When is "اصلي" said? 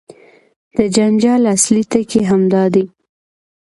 1.55-1.83